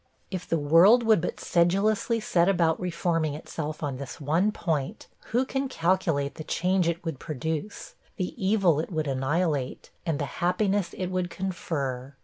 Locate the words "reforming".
2.79-3.35